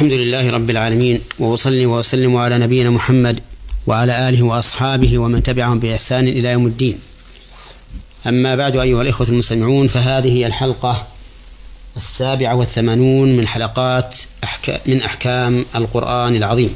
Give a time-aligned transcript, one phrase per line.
[0.00, 3.40] الحمد لله رب العالمين وأصلي وأسلم على نبينا محمد
[3.86, 6.98] وعلى آله وأصحابه ومن تبعهم بإحسان إلى يوم الدين.
[8.26, 11.06] أما بعد أيها الإخوة المستمعون فهذه هي الحلقة
[11.96, 14.14] السابعة والثمانون من حلقات
[14.86, 16.74] من أحكام القرآن العظيم.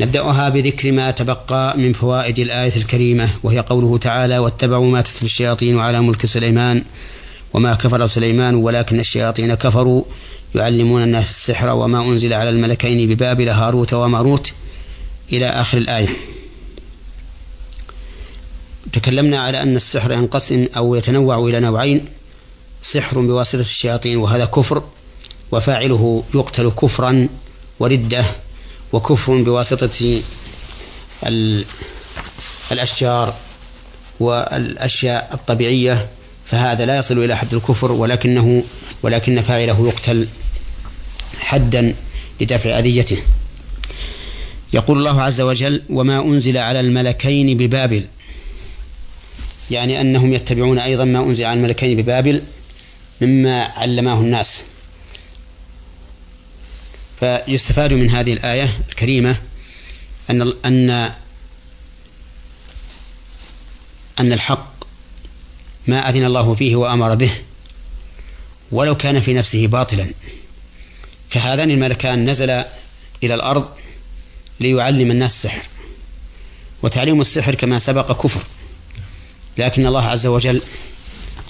[0.00, 5.78] نبدأها بذكر ما تبقى من فوائد الآية الكريمة وهي قوله تعالى واتبعوا ما تتلو الشياطين
[5.78, 6.84] على ملك سليمان
[7.52, 10.02] وما كفر سليمان ولكن الشياطين كفروا
[10.54, 14.52] يعلمون الناس السحر وما أنزل على الملكين ببابل هاروت وماروت
[15.32, 16.08] إلى آخر الآية.
[18.92, 22.04] تكلمنا على أن السحر ينقسم أو يتنوع إلى نوعين
[22.82, 24.82] سحر بواسطة الشياطين وهذا كفر
[25.52, 27.28] وفاعله يقتل كفرا
[27.80, 28.24] وردة
[28.92, 30.20] وكفر بواسطة
[32.72, 33.34] الأشجار
[34.20, 36.08] والأشياء الطبيعية
[36.46, 38.62] فهذا لا يصل إلى حد الكفر ولكنه
[39.02, 40.28] ولكن فاعله يقتل.
[41.50, 41.94] حدا
[42.40, 43.18] لدفع أذيته.
[44.72, 48.06] يقول الله عز وجل وما أنزل على الملكين ببابل.
[49.70, 52.42] يعني أنهم يتبعون أيضا ما أنزل على الملكين ببابل
[53.20, 54.64] مما علماه الناس.
[57.20, 59.36] فيستفاد من هذه الآية الكريمة
[60.30, 60.90] أن أن
[64.20, 64.84] أن الحق
[65.86, 67.32] ما أذن الله فيه وأمر به
[68.72, 70.10] ولو كان في نفسه باطلا.
[71.30, 72.68] فهذان الملكان نزلا
[73.22, 73.68] إلى الأرض
[74.60, 75.62] ليعلم الناس السحر
[76.82, 78.40] وتعليم السحر كما سبق كفر.
[79.58, 80.62] لكن الله عز وجل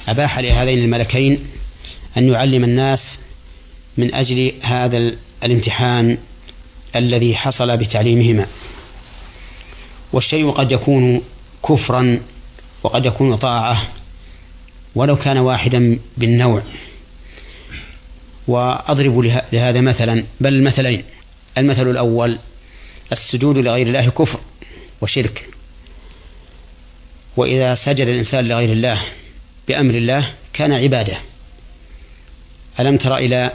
[0.08, 1.46] أباح لهذين الملكين
[2.16, 3.18] أن يعلم الناس
[3.96, 5.12] من أجل هذا
[5.44, 6.18] الامتحان
[6.96, 8.46] الذي حصل بتعليمهما.
[10.12, 11.22] والشيء قد يكون
[11.68, 12.20] كفرا
[12.82, 13.88] وقد يكون طاعة
[14.94, 16.62] ولو كان واحدا بالنوع.
[18.50, 19.20] وأضرب
[19.52, 20.24] لهذا مثلا.
[20.40, 21.04] بل المثلين.
[21.58, 22.38] المثل الأول
[23.12, 24.40] السجود لغير الله كفر
[25.00, 25.48] وشرك.
[27.36, 29.00] وإذا سجد الإنسان لغير الله
[29.68, 31.16] بأمر الله كان عبادة.
[32.80, 33.52] ألم تر إلى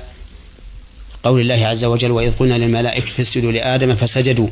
[1.23, 4.47] قول الله عز وجل وإذ قلنا للملائكة اسجدوا لآدم فسجدوا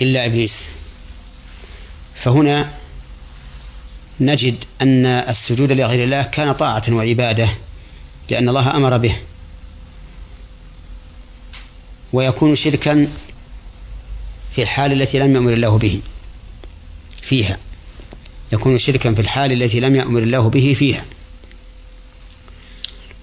[0.00, 0.68] إلا إبليس.
[2.14, 2.70] فهنا
[4.20, 7.48] نجد أن السجود لغير الله كان طاعة وعبادة.
[8.30, 9.16] لأن الله أمر به.
[12.12, 13.08] ويكون شركا
[14.54, 16.00] في الحال التي لم يأمر الله به
[17.22, 17.58] فيها.
[18.52, 21.04] يكون شركا في الحال التي لم يأمر الله به فيها.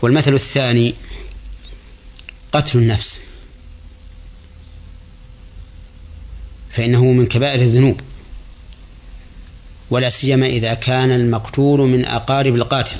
[0.02, 0.94] والمثل الثاني
[2.52, 3.22] قتل النفس.
[6.72, 8.02] فإنه من كبائر الذنوب.
[9.90, 12.98] ولا سيما إذا كان المقتول من أقارب القاتل.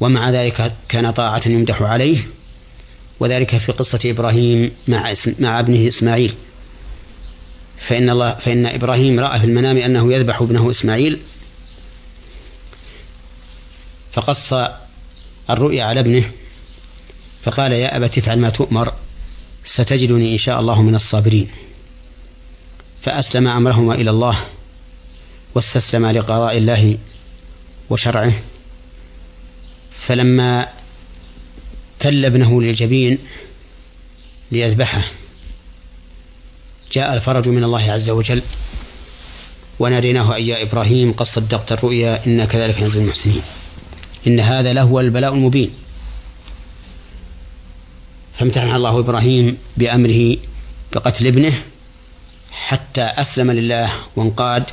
[0.00, 2.18] ومع ذلك كان طاعة يمدح عليه
[3.20, 6.34] وذلك في قصة إبراهيم مع مع ابنه إسماعيل.
[7.78, 11.18] فإن الله فإن إبراهيم رأى في المنام أنه يذبح ابنه إسماعيل
[14.12, 14.52] فقص
[15.50, 16.30] الرؤيا على ابنه
[17.42, 18.92] فقال يا أبت افعل ما تؤمر
[19.64, 21.48] ستجدني إن شاء الله من الصابرين.
[23.02, 24.38] فأسلم أمرهما إلى الله
[25.54, 26.98] واستسلم لقضاء الله
[27.90, 28.32] وشرعه
[30.06, 30.68] فلما
[31.98, 33.18] تل ابنه للجبين
[34.52, 35.04] ليذبحه
[36.92, 38.42] جاء الفرج من الله عز وجل
[39.78, 43.42] وناديناه أي يا إبراهيم قد صدقت الرؤيا إنا كذلك نزل المحسنين.
[44.26, 45.70] إن هذا لهو البلاء المبين.
[48.38, 50.36] فامتحن الله إبراهيم بأمره
[50.92, 51.52] بقتل ابنه
[52.50, 54.64] حتى أسلم لله وانقاد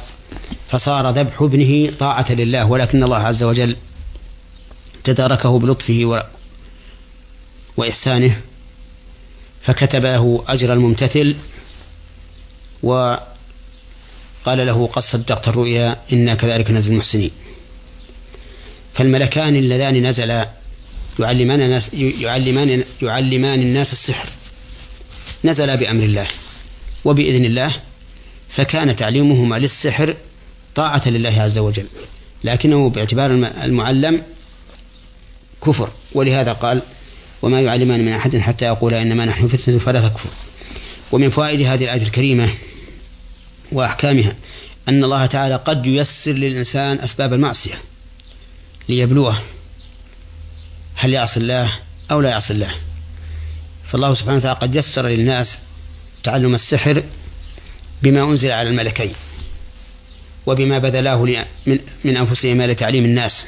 [0.69, 3.75] فصار ذبح ابنه طاعة لله ولكن الله عز وجل
[5.03, 6.23] تداركه بلطفه و...
[7.77, 8.41] وإحسانه
[9.61, 11.35] فكتب له أجر الممتثل
[12.83, 13.17] وقال
[14.45, 17.31] له قد صدقت الرؤيا إنا كذلك نزل المحسنين.
[18.93, 20.49] فالملكان اللذان نزلا
[21.19, 24.29] يعلمان الناس يعلمان يعلمان الناس السحر.
[25.43, 26.27] نزلا بأمر الله
[27.05, 27.75] وبإذن الله
[28.49, 30.15] فكان تعليمهما للسحر
[30.75, 31.85] طاعة لله عز وجل
[32.43, 33.31] لكنه باعتبار
[33.63, 34.21] المعلم
[35.65, 35.89] كفر.
[36.13, 36.81] ولهذا قال
[37.41, 40.29] وما يعلمان من أحد حتى يقول إنما نحن فتنة فلا تكفر.
[41.11, 42.53] ومن فوائد هذه الآية الكريمة
[43.71, 44.35] وأحكامها
[44.89, 47.81] أن الله تعالى قد ييسر للإنسان أسباب المعصية
[48.89, 49.39] ليبلوه
[50.95, 51.73] هل يعصي الله
[52.11, 52.75] أو لا يعصي الله؟
[53.91, 55.57] فالله سبحانه وتعالى قد يسر للناس
[56.23, 57.03] تعلم السحر
[58.03, 59.13] بما أنزل على الملكين
[60.45, 61.23] وبما بذلاه
[61.65, 63.45] من, من أنفسهما لتعليم الناس.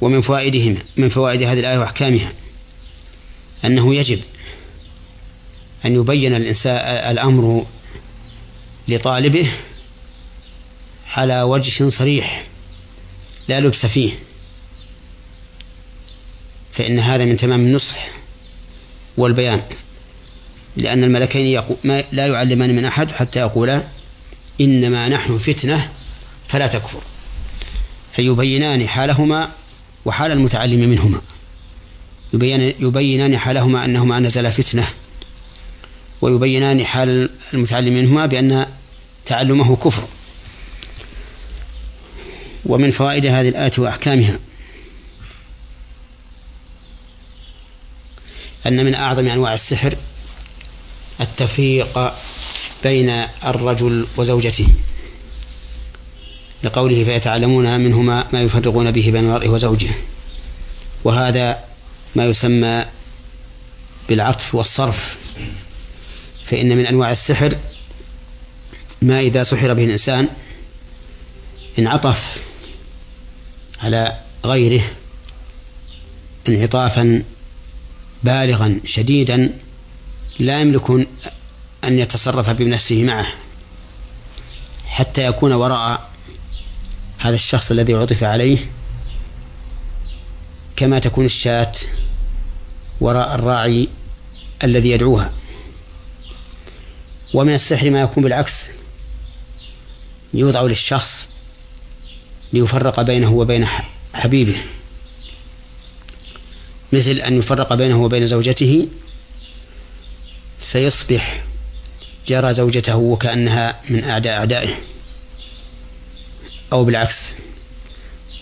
[0.00, 2.32] ومن فوائدهما من فوائد هذه الآية وأحكامها.
[3.64, 4.20] أنه يجب
[5.84, 6.74] أن يبين الإنسان
[7.10, 7.66] الأمر
[8.88, 9.50] لطالبه
[11.12, 12.46] على وجه صريح
[13.48, 14.12] لا لبس فيه.
[16.72, 18.08] فإن هذا من تمام النصح
[19.16, 19.62] والبيان.
[20.76, 21.62] لأن الملكين
[22.12, 23.82] لا يعلمان من أحد حتى يقولا
[24.60, 25.90] إنما نحن فتنة
[26.48, 27.00] فلا تكفر.
[28.12, 29.50] فيبينان حالهما
[30.04, 31.20] وحال المتعلم منهما.
[32.32, 34.88] يبين يبينان حالهما أنهما نزل فتنة.
[36.20, 38.66] ويبينان حال المتعلم منهما بأن
[39.26, 40.02] تعلمه كفر.
[42.64, 44.38] ومن فوائد هذه الآية وأحكامها
[48.66, 49.94] أن من أعظم أنواع السحر
[51.20, 52.12] التفريق
[52.84, 53.10] بين
[53.44, 54.66] الرجل وزوجته.
[56.64, 59.90] لقوله فيتعلمون منهما ما يفرقون به بين المرء وزوجه.
[61.04, 61.58] وهذا
[62.16, 62.84] ما يسمى
[64.08, 65.16] بالعطف والصرف.
[66.44, 67.56] فإن من أنواع السحر
[69.02, 70.28] ما إذا سحر به الإنسان
[71.78, 72.38] انعطف
[73.82, 74.82] على غيره
[76.48, 77.22] انعطافا
[78.22, 79.52] بالغا شديدا
[80.38, 80.90] لا يملك
[81.84, 83.26] أن يتصرف بنفسه معه
[84.86, 86.09] حتى يكون وراء
[87.20, 88.58] هذا الشخص الذي عطف عليه
[90.76, 91.72] كما تكون الشاة
[93.00, 93.88] وراء الراعي
[94.64, 95.32] الذي يدعوها.
[97.34, 98.66] ومن السحر ما يكون بالعكس
[100.34, 101.28] يوضع للشخص
[102.52, 103.66] ليفرق بينه وبين
[104.14, 104.56] حبيبه.
[106.92, 108.88] مثل أن يفرق بينه وبين زوجته
[110.72, 111.44] فيصبح
[112.28, 114.74] جرى زوجته وكأنها من أعداء أعدائه.
[116.72, 117.26] أو بالعكس.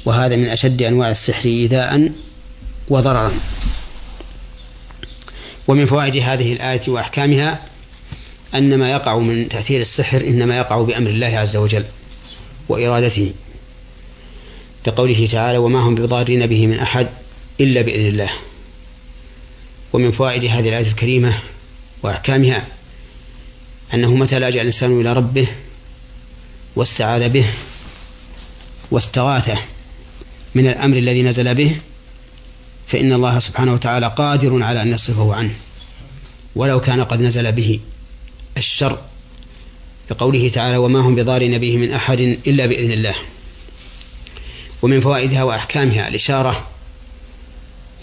[0.04, 2.12] وهذا من أشد أنواع السحر إيذاء
[2.88, 3.32] وضررا.
[5.68, 7.64] ومن فوائد هذه الآية وأحكامها
[8.54, 11.84] أن ما يقع من تأثير السحر إنما يقع بأمر الله عز وجل
[12.68, 13.32] وإرادته.
[14.86, 17.08] لقوله تعالى وما هم بضارين به من أحد
[17.60, 18.30] إلا بإذن الله.
[19.92, 21.38] ومن فوائد هذه الآية الكريمة
[22.02, 22.66] وأحكامها
[23.94, 25.46] أنه متى لجأ الإنسان إلى ربه
[26.76, 27.46] واستعاذ به
[28.90, 29.58] واستغاثه
[30.54, 31.76] من الأمر الذي نزل به
[32.86, 35.54] فإن الله سبحانه وتعالى قادر على أن يصرفه عنه
[36.56, 37.80] ولو كان قد نزل به
[38.56, 38.98] الشر
[40.10, 43.14] لقوله تعالى وما هم بضارين به من أحد إلا بإذن الله
[44.82, 46.66] ومن فوائدها وأحكامها الإشارة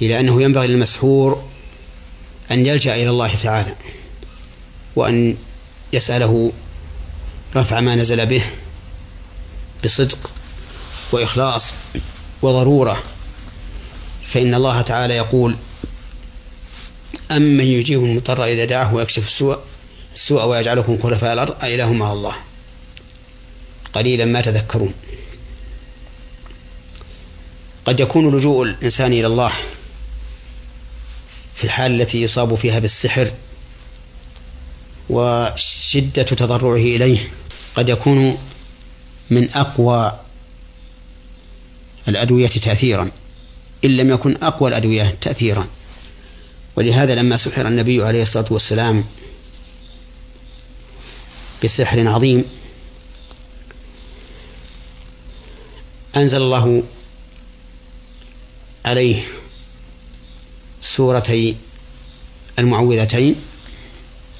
[0.01, 1.49] إلى أنه ينبغي للمسحور
[2.51, 3.75] أن يلجأ إلى الله تعالى
[4.95, 5.37] وأن
[5.93, 6.51] يسأله
[7.55, 8.43] رفع ما نزل به
[9.83, 10.34] بصدق
[11.11, 11.73] وإخلاص
[12.41, 13.03] وضرورة
[14.23, 15.55] فإن الله تعالى يقول
[17.31, 19.59] أمن يجيب المضطر إذا دعاه ويكشف السوء
[20.15, 22.35] السوء ويجعلكم خلفاء الأرض أإله مع الله.
[23.93, 24.93] قليلا ما تذكرون.
[27.85, 29.51] قد يكون لجوء الإنسان إلى الله
[31.55, 33.31] في الحال التي يصاب فيها بالسحر
[35.09, 37.29] وشدة تضرعه إليه
[37.75, 38.37] قد يكون
[39.29, 40.19] من أقوى
[42.07, 43.11] الأدوية تأثيرا
[43.85, 45.67] إن لم يكن أقوى الأدوية تأثيرا.
[46.75, 49.03] ولهذا لما سحر النبي عليه الصلاة والسلام
[51.63, 52.43] بسحر عظيم
[56.15, 56.83] أنزل الله
[58.85, 59.23] عليه
[60.81, 61.55] سورتي
[62.59, 63.35] المعوذتين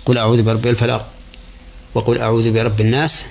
[0.06, 1.12] قل أعوذ برب الفلق
[1.94, 3.24] وقل أعوذ برب الناس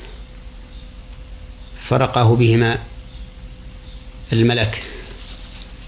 [1.84, 2.78] فرقاه بهما
[4.32, 4.82] الملك.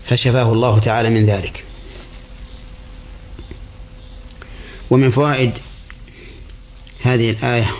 [0.05, 1.65] فشفاه الله تعالى من ذلك.
[4.91, 5.53] ومن فوائد
[7.01, 7.71] هذه الآية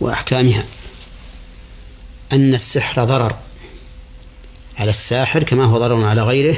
[0.00, 0.64] وأحكامها
[2.32, 3.36] أن السحر ضرر
[4.78, 6.56] على الساحر كما هو ضرر على غيره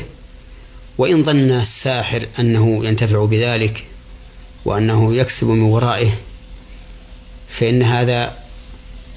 [0.99, 3.85] وإن ظن الساحر أنه ينتفع بذلك
[4.65, 6.11] وأنه يكسب من ورائه
[7.49, 8.39] فإن هذا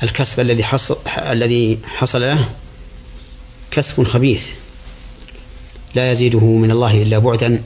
[0.04, 2.50] الكسب الذي حصل الذي حصل له
[3.72, 4.52] كسب خبيث
[5.96, 7.64] لا يزيده من الله إلا بعدا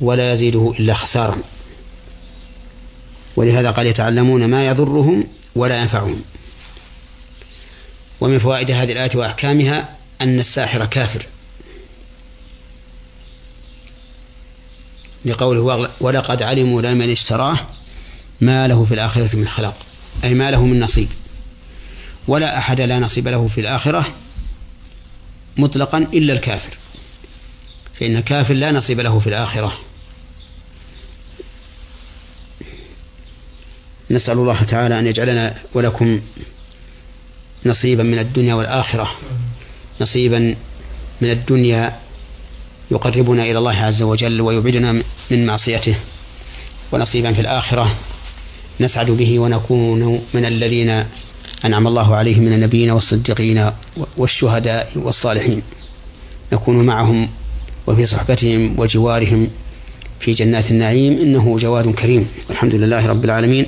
[0.00, 1.38] ولا يزيده إلا خسارا
[3.36, 6.22] ولهذا قال يتعلمون ما يضرهم ولا ينفعهم.
[8.20, 11.26] ومن فوائد هذه الآية وأحكامها أن الساحر كافر.
[15.24, 17.58] لقوله ولقد علموا لمن اشتراه
[18.40, 19.76] ما له في الآخرة من خلاق
[20.24, 21.08] أي ما له من نصيب.
[22.28, 24.06] ولا أحد لا نصيب له في الآخرة
[25.56, 26.76] مطلقا إلا الكافر
[28.00, 29.78] فإن الكافر لا نصيب له في الآخرة.
[34.10, 36.20] نسأل الله تعالى أن يجعلنا ولكم
[37.66, 39.18] نصيبا من الدنيا والآخرة
[40.00, 40.56] نصيبا
[41.20, 41.98] من الدنيا
[42.90, 44.92] يقربنا إلى الله عز وجل ويبعدنا
[45.30, 45.96] من معصيته
[46.92, 47.96] ونصيبا في الآخرة.
[48.80, 51.04] نسعد به ونكون من الذين
[51.64, 53.70] أنعم الله عليهم من النبيين والصديقين
[54.16, 55.62] والشهداء والصالحين.
[56.52, 57.28] نكون معهم
[57.86, 59.48] وفي صحبتهم وجوارهم
[60.20, 61.18] في جنات النعيم.
[61.18, 62.28] إنه جواد كريم.
[62.48, 63.66] والحمد لله رب العالمين.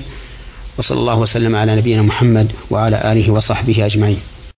[0.79, 4.21] وصلى الله وسلم على نبينا محمد وعلى آله وصحبه أجمعين.